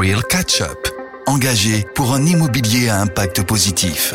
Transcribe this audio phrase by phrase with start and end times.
[0.00, 0.88] Real Catch-up,
[1.26, 4.14] engagé pour un immobilier à impact positif.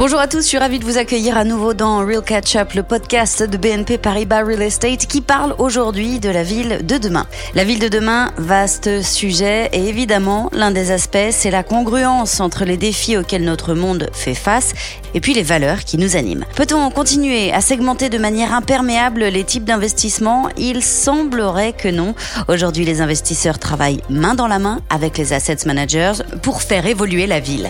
[0.00, 2.72] Bonjour à tous, je suis ravie de vous accueillir à nouveau dans Real Catch Up,
[2.72, 7.26] le podcast de BNP Paribas Real Estate qui parle aujourd'hui de la ville de demain.
[7.54, 12.64] La ville de demain, vaste sujet et évidemment, l'un des aspects, c'est la congruence entre
[12.64, 14.72] les défis auxquels notre monde fait face
[15.12, 16.46] et puis les valeurs qui nous animent.
[16.56, 20.48] Peut-on continuer à segmenter de manière imperméable les types d'investissements?
[20.56, 22.14] Il semblerait que non.
[22.48, 27.26] Aujourd'hui, les investisseurs travaillent main dans la main avec les assets managers pour faire évoluer
[27.26, 27.68] la ville.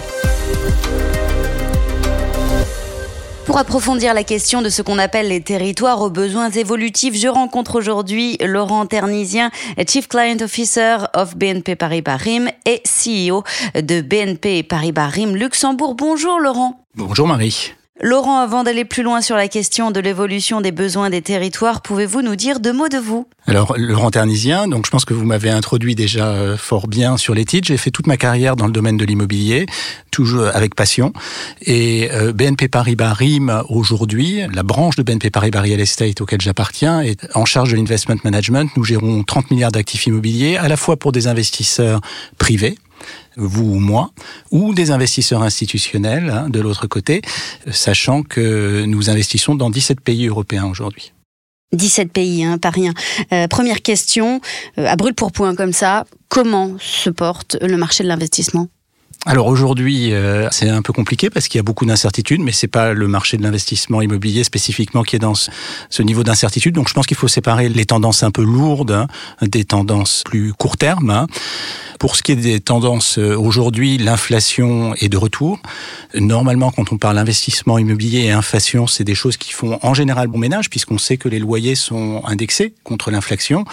[3.50, 7.76] Pour approfondir la question de ce qu'on appelle les territoires aux besoins évolutifs, je rencontre
[7.76, 9.50] aujourd'hui Laurent Ternisien,
[9.88, 13.42] Chief Client Officer of BNP Paribas RIM et CEO
[13.74, 15.96] de BNP Paribas RIM Luxembourg.
[15.96, 16.86] Bonjour Laurent.
[16.94, 17.72] Bonjour Marie.
[18.02, 22.22] Laurent, avant d'aller plus loin sur la question de l'évolution des besoins des territoires, pouvez-vous
[22.22, 23.26] nous dire deux mots de vous?
[23.46, 27.34] Alors, Laurent Ternisien, donc je pense que vous m'avez introduit déjà euh, fort bien sur
[27.34, 27.68] les titres.
[27.68, 29.66] J'ai fait toute ma carrière dans le domaine de l'immobilier,
[30.10, 31.12] toujours avec passion.
[31.60, 37.02] Et euh, BNP Paribas RIM, aujourd'hui, la branche de BNP Paribas Real Estate auquel j'appartiens,
[37.02, 38.70] est en charge de l'investment management.
[38.78, 42.00] Nous gérons 30 milliards d'actifs immobiliers, à la fois pour des investisseurs
[42.38, 42.76] privés,
[43.36, 44.10] vous ou moi,
[44.50, 47.22] ou des investisseurs institutionnels hein, de l'autre côté,
[47.70, 51.12] sachant que nous investissons dans 17 pays européens aujourd'hui.
[51.72, 52.92] 17 pays, hein, pas rien.
[53.32, 54.40] Euh, première question,
[54.78, 58.68] euh, à brûle pour point comme ça, comment se porte le marché de l'investissement?
[59.26, 62.68] Alors aujourd'hui, euh, c'est un peu compliqué parce qu'il y a beaucoup d'incertitudes, mais c'est
[62.68, 66.74] pas le marché de l'investissement immobilier spécifiquement qui est dans ce, niveau d'incertitude.
[66.74, 69.08] Donc je pense qu'il faut séparer les tendances un peu lourdes hein,
[69.42, 71.10] des tendances plus court terme.
[71.10, 71.26] Hein.
[71.98, 75.58] Pour ce qui est des tendances euh, aujourd'hui, l'inflation est de retour.
[76.14, 80.28] Normalement, quand on parle investissement immobilier et inflation, c'est des choses qui font en général
[80.28, 83.66] bon ménage puisqu'on sait que les loyers sont indexés contre l'inflation.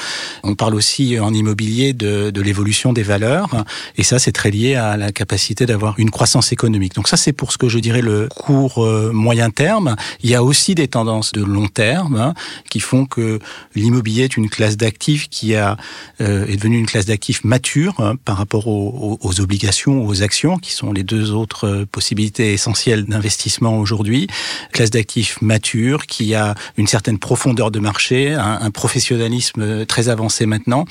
[0.43, 3.63] On parle aussi en immobilier de, de l'évolution des valeurs
[3.95, 6.95] et ça, c'est très lié à la capacité d'avoir une croissance économique.
[6.95, 9.95] Donc ça, c'est pour ce que je dirais le court euh, moyen terme.
[10.23, 12.33] Il y a aussi des tendances de long terme hein,
[12.69, 13.39] qui font que
[13.75, 15.77] l'immobilier est une classe d'actifs qui a
[16.21, 20.57] euh, est devenue une classe d'actifs mature hein, par rapport aux, aux, obligations, aux actions,
[20.57, 24.27] qui sont les deux autres euh, possibilités essentielles d'investissement aujourd'hui.
[24.71, 30.85] Classe d'actifs mature, qui a une certaine profondeur de marché, un, professionnalisme très avancé maintenant,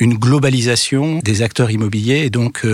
[0.00, 2.66] une globalisation des acteurs immobiliers, et donc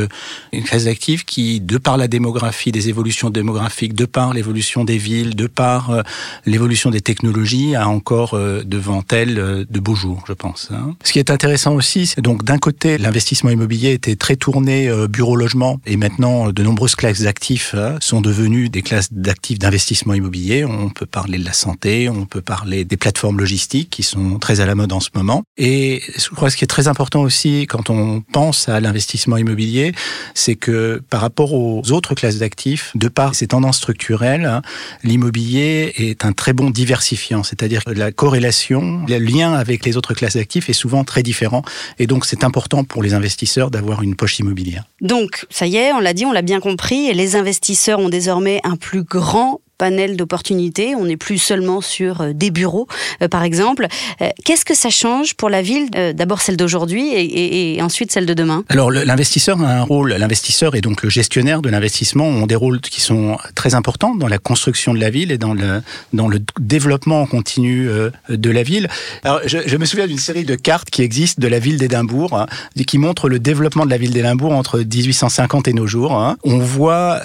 [0.52, 4.98] une classe d'actifs qui, de par la démographie, des évolutions démographiques, de par l'évolution des
[4.98, 6.02] villes, de par euh,
[6.46, 10.68] l'évolution des technologies, a encore euh, devant elle euh, de beaux jours, je pense.
[10.72, 10.94] Hein.
[11.04, 15.80] Ce qui est intéressant aussi, c'est donc d'un côté, l'investissement immobilier était très tourné bureau-logement
[15.86, 20.64] et maintenant de nombreuses classes d'actifs hein, sont devenues des classes d'actifs d'investissement immobilier.
[20.64, 24.60] On peut parler de la santé, on peut parler des plateformes logistiques qui sont très
[24.60, 25.42] à la mode en ce moment.
[25.56, 29.36] Et je crois que ce qui est très important aussi quand on pense à l'investissement
[29.36, 29.92] immobilier,
[30.34, 34.62] c'est que par rapport aux autres classes d'actifs, de par ces tendances structurelles, hein,
[35.02, 40.14] l'immobilier est un très bon diversifiant, c'est-à-dire que la corrélation, le lien avec les autres
[40.14, 41.62] classes d'actifs est souvent très différent.
[41.98, 44.84] Et donc c'est important pour les investisseurs d'avoir une poche immobilière.
[45.00, 48.60] Donc, ça y est, on l'a dit, on l'a bien compris, les investisseurs ont désormais
[48.64, 50.94] un plus grand panel d'opportunités.
[50.96, 52.86] On n'est plus seulement sur euh, des bureaux,
[53.22, 53.86] euh, par exemple.
[54.20, 58.34] Euh, qu'est-ce que ça change pour la ville D'abord celle d'aujourd'hui et, ensuite celle de
[58.34, 58.64] demain?
[58.68, 60.12] Alors l'investisseur a un rôle.
[60.12, 64.26] L'investisseur et donc le gestionnaire de l'investissement ont des rôles qui sont très importants dans
[64.26, 67.88] la construction de la ville et dans le dans le développement continu
[68.28, 68.88] de la ville.
[69.22, 72.46] Alors je, me souviens d'une série de cartes qui existent de la ville d'Édimbourg hein,
[72.86, 76.14] qui montrent le développement de la ville d'Édimbourg entre 1850 et nos jours.
[76.14, 76.36] Hein.
[76.42, 77.20] On voit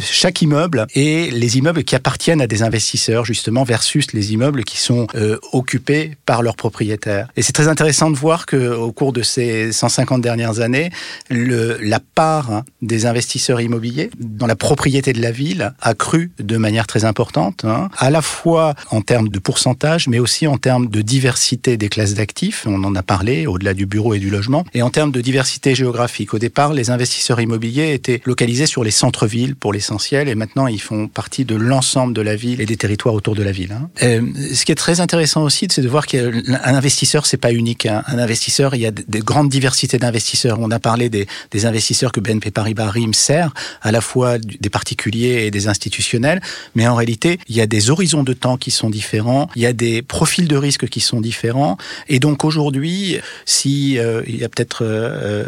[0.00, 4.78] chaque immeuble et les immeubles qui appartiennent à des investisseurs justement versus les immeubles qui
[4.78, 7.28] sont euh, occupés par leurs propriétaires.
[7.36, 10.90] Et c'est très intéressant de voir que au cours de ces 150 dernières années,
[11.30, 16.30] le, la part hein, des investisseurs immobiliers dans la propriété de la ville a cru
[16.38, 20.58] de manière très importante, hein, à la fois en termes de pourcentage, mais aussi en
[20.58, 22.64] termes de diversité des classes d'actifs.
[22.66, 25.74] On en a parlé au-delà du bureau et du logement, et en termes de diversité
[25.74, 26.34] géographique.
[26.34, 30.80] Au départ, les investisseurs immobiliers étaient localisés sur les centres-villes pour l'essentiel, et maintenant ils
[30.80, 33.72] font partie de l'ensemble l'ensemble de la ville et des territoires autour de la ville.
[33.72, 33.90] Hein.
[34.02, 34.22] Euh,
[34.54, 36.32] ce qui est très intéressant aussi, c'est de voir qu'un
[36.64, 37.84] investisseur, c'est pas unique.
[37.84, 38.02] Hein.
[38.06, 40.58] Un investisseur, il y a des grandes diversités d'investisseurs.
[40.60, 41.26] On a parlé des,
[41.66, 43.52] investisseurs que BNP Paribas RIM sert,
[43.82, 46.40] à la fois des particuliers et des institutionnels,
[46.74, 49.66] mais en réalité, il y a des horizons de temps qui sont différents, il y
[49.66, 51.76] a des profils de risque qui sont différents,
[52.08, 55.44] et donc aujourd'hui, si euh, il y a peut-être euh,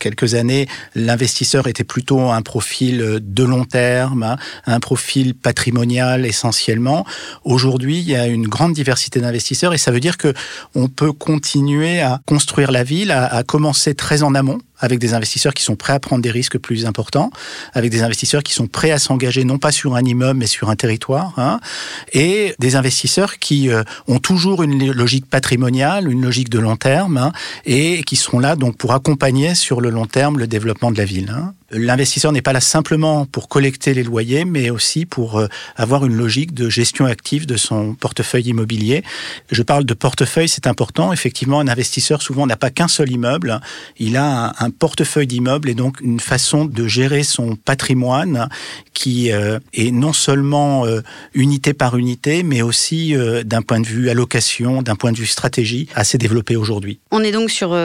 [0.00, 4.36] quelques années, l'investisseur était plutôt un profil de long terme, hein,
[4.66, 5.71] un profil patrimonial
[6.24, 7.04] essentiellement.
[7.44, 10.32] Aujourd'hui, il y a une grande diversité d'investisseurs et ça veut dire que
[10.74, 15.54] on peut continuer à construire la ville, à commencer très en amont avec des investisseurs
[15.54, 17.30] qui sont prêts à prendre des risques plus importants,
[17.72, 20.68] avec des investisseurs qui sont prêts à s'engager non pas sur un immeuble mais sur
[20.68, 21.60] un territoire, hein,
[22.12, 27.16] et des investisseurs qui euh, ont toujours une logique patrimoniale, une logique de long terme,
[27.16, 27.32] hein,
[27.64, 31.04] et qui seront là donc pour accompagner sur le long terme le développement de la
[31.04, 31.32] ville.
[31.34, 31.54] Hein.
[31.74, 36.14] L'investisseur n'est pas là simplement pour collecter les loyers, mais aussi pour euh, avoir une
[36.14, 39.02] logique de gestion active de son portefeuille immobilier.
[39.50, 41.14] Je parle de portefeuille, c'est important.
[41.14, 43.58] Effectivement, un investisseur souvent n'a pas qu'un seul immeuble,
[43.98, 48.48] il a un portefeuille d'immeubles et donc une façon de gérer son patrimoine
[48.94, 51.00] qui euh, est non seulement euh,
[51.34, 53.14] unité par unité, mais aussi
[53.44, 57.00] d'un point de vue allocation, d'un point de vue stratégie, assez développé aujourd'hui.
[57.10, 57.76] On est donc sur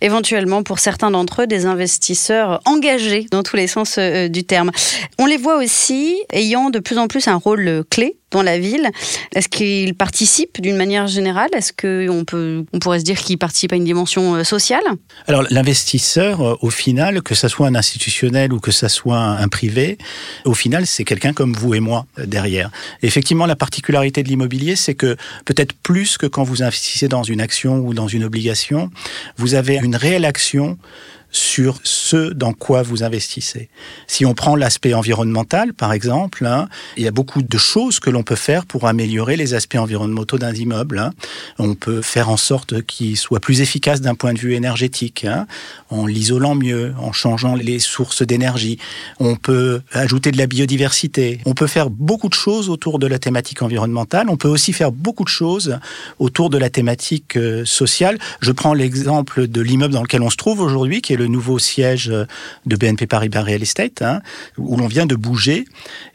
[0.00, 4.70] éventuellement pour certains d'entre eux des investisseurs engagés dans tous les sens euh, du terme.
[5.18, 8.58] On les voit aussi ayant de plus en plus un rôle euh, clé dans la
[8.58, 8.90] ville.
[9.34, 11.48] Est-ce qu'ils participent d'une manière générale?
[11.52, 12.24] Est-ce qu'on
[12.72, 14.82] on pourrait se dire qu'ils participent à une dimension euh, sociale?
[15.26, 19.98] Alors l'investisseur, au final, que ce soit un institutionnel ou que ce soit un privé,
[20.44, 22.70] au final, c'est quelqu'un comme vous et moi derrière.
[23.02, 27.40] Effectivement, la particularité de l'immobilier, c'est que peut-être plus que quand vous investissez dans une
[27.40, 28.90] action ou dans une obligation,
[29.36, 30.76] vous avez une réelle action
[31.34, 33.68] sur ce dans quoi vous investissez.
[34.06, 38.08] Si on prend l'aspect environnemental, par exemple, hein, il y a beaucoup de choses que
[38.08, 40.98] l'on peut faire pour améliorer les aspects environnementaux d'un immeuble.
[40.98, 41.12] Hein.
[41.58, 45.46] On peut faire en sorte qu'il soit plus efficace d'un point de vue énergétique, hein,
[45.90, 48.78] en l'isolant mieux, en changeant les sources d'énergie.
[49.18, 51.40] On peut ajouter de la biodiversité.
[51.46, 54.28] On peut faire beaucoup de choses autour de la thématique environnementale.
[54.28, 55.78] On peut aussi faire beaucoup de choses
[56.20, 58.18] autour de la thématique euh, sociale.
[58.40, 61.28] Je prends l'exemple de l'immeuble dans lequel on se trouve aujourd'hui, qui est le le
[61.28, 62.12] nouveau siège
[62.66, 64.20] de BNP Paribas Real Estate, hein,
[64.58, 65.64] où l'on vient de bouger.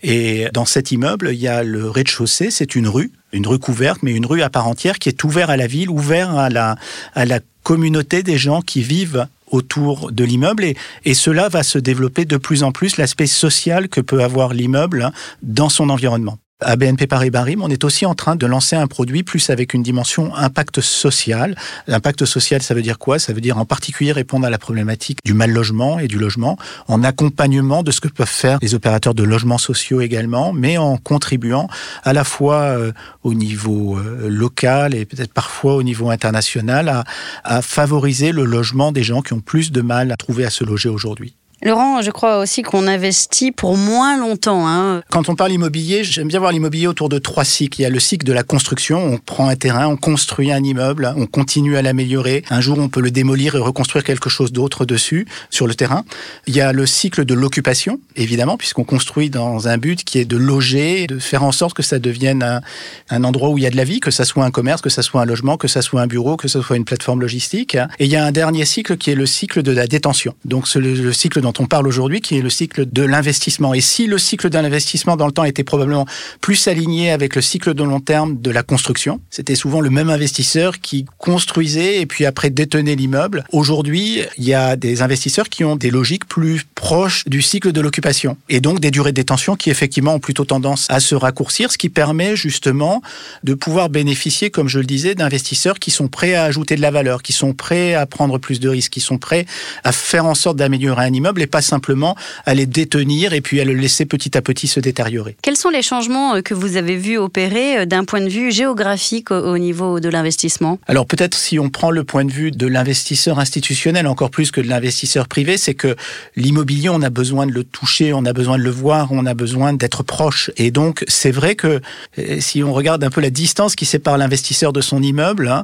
[0.03, 4.03] Et dans cet immeuble, il y a le rez-de-chaussée, c'est une rue, une rue couverte,
[4.03, 6.75] mais une rue à part entière qui est ouverte à la ville, ouverte à la,
[7.13, 11.79] à la communauté des gens qui vivent autour de l'immeuble et, et, cela va se
[11.79, 15.11] développer de plus en plus l'aspect social que peut avoir l'immeuble hein,
[15.41, 16.37] dans son environnement.
[16.61, 19.73] À BNP Paribas Rim, on est aussi en train de lancer un produit plus avec
[19.73, 21.55] une dimension impact social.
[21.87, 23.17] L'impact social, ça veut dire quoi?
[23.17, 26.57] Ça veut dire en particulier répondre à la problématique du mal logement et du logement,
[26.89, 30.97] en accompagnement de ce que peuvent faire les opérateurs de logements sociaux également, mais en
[30.97, 31.69] contribuant
[32.03, 32.91] à la fois euh,
[33.23, 37.05] au niveau euh, local et peut-être parfois au niveau international à,
[37.45, 40.65] à favoriser le logement des gens qui ont plus de mal à trouver à se
[40.65, 41.35] loger aujourd'hui.
[41.61, 44.65] Laurent, je crois aussi qu'on investit pour moins longtemps.
[44.65, 45.01] Hein.
[45.09, 47.81] Quand on parle immobilier, j'aime bien voir l'immobilier autour de trois cycles.
[47.81, 50.63] Il y a le cycle de la construction, on prend un terrain, on construit un
[50.63, 52.45] immeuble, on continue à l'améliorer.
[52.49, 56.05] Un jour, on peut le démolir et reconstruire quelque chose d'autre dessus, sur le terrain.
[56.47, 60.25] Il y a le cycle de l'occupation, évidemment, puisqu'on construit dans un but qui est
[60.25, 62.61] de loger, de faire en sorte que ça devienne
[63.09, 64.89] un, endroit où il y a de la vie, que ça soit un commerce, que
[64.89, 67.75] ça soit un logement, que ça soit un bureau, que ça soit une plateforme logistique.
[67.99, 70.35] Et il y a un dernier cycle qui est le cycle de la détention.
[70.45, 73.73] Donc, le, le cycle dont on parle aujourd'hui, qui est le cycle de l'investissement.
[73.73, 76.05] Et si le cycle de l'investissement dans le temps était probablement
[76.41, 80.09] plus aligné avec le cycle de long terme de la construction, c'était souvent le même
[80.09, 83.45] investisseur qui construisait et puis après détenait l'immeuble.
[83.51, 87.81] Aujourd'hui, il y a des investisseurs qui ont des logiques plus proches du cycle de
[87.81, 91.71] l'occupation et donc des durées de détention qui effectivement ont plutôt tendance à se raccourcir,
[91.71, 93.01] ce qui permet justement
[93.43, 96.91] de pouvoir bénéficier, comme je le disais, d'investisseurs qui sont prêts à ajouter de la
[96.91, 99.45] valeur, qui sont prêts à prendre plus de risques, qui sont prêts
[99.83, 102.15] à faire en sorte d'améliorer un immeuble et pas simplement
[102.45, 105.35] à les détenir et puis à le laisser petit à petit se détériorer.
[105.41, 108.51] Quels sont les changements euh, que vous avez vus opérer euh, d'un point de vue
[108.51, 110.79] géographique au niveau de l'investissement?
[110.87, 114.61] Alors peut-être si on prend le point de vue de l'investisseur institutionnel encore plus que
[114.61, 115.95] de l'investisseur privé, c'est que
[116.35, 119.33] l'immobilier, on a besoin de le toucher, on a besoin de le voir, on a
[119.33, 120.51] besoin d'être proche.
[120.57, 121.81] Et donc c'est vrai que
[122.17, 125.63] euh, si on regarde un peu la distance qui sépare l'investisseur de son immeuble, hein,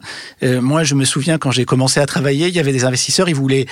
[0.62, 3.36] moi je me souviens quand j'ai commencé à travailler, il y avait des investisseurs, ils
[3.36, 3.66] voulaient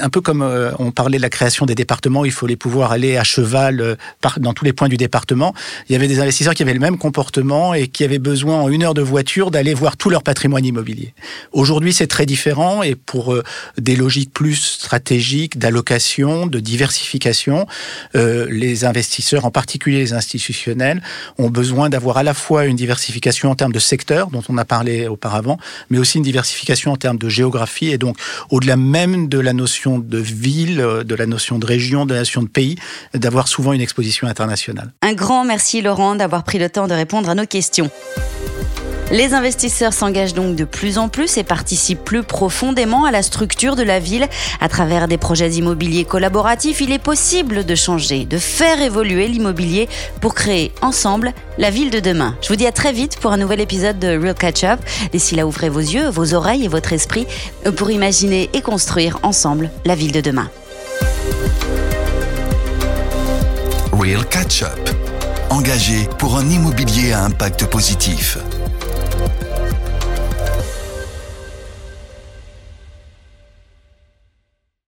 [0.00, 0.42] un peu comme
[0.78, 3.94] on parlait de la création des départements, il fallait pouvoir aller à cheval euh,
[4.38, 5.54] dans tous les points du département.
[5.88, 8.68] Il y avait des investisseurs qui avaient le même comportement et qui avaient besoin en
[8.68, 11.14] une heure de voiture d'aller voir tout leur patrimoine immobilier.
[11.52, 13.42] Aujourd'hui, c'est très différent et pour euh,
[13.78, 17.66] des logiques plus stratégiques d'allocation, de diversification,
[18.14, 21.02] euh, les investisseurs, en particulier les institutionnels,
[21.38, 24.64] ont besoin d'avoir à la fois une diversification en termes de secteur, dont on a
[24.64, 25.58] parlé auparavant,
[25.90, 28.16] mais aussi une diversification en termes de géographie et donc
[28.50, 32.48] au-delà même de la notion de ville, de la notion de région, de nation, de
[32.48, 32.76] pays,
[33.14, 34.92] d'avoir souvent une exposition internationale.
[35.02, 37.90] Un grand merci Laurent d'avoir pris le temps de répondre à nos questions.
[39.10, 43.74] Les investisseurs s'engagent donc de plus en plus et participent plus profondément à la structure
[43.74, 44.28] de la ville.
[44.60, 49.88] À travers des projets immobiliers collaboratifs, il est possible de changer, de faire évoluer l'immobilier
[50.20, 52.36] pour créer ensemble la ville de demain.
[52.40, 54.80] Je vous dis à très vite pour un nouvel épisode de Real Catch Up.
[55.12, 57.26] D'ici là, ouvrez vos yeux, vos oreilles et votre esprit
[57.76, 60.48] pour imaginer et construire ensemble la ville de demain.
[63.92, 64.90] Real Catch Up.
[65.50, 68.38] Engagé pour un immobilier à impact positif.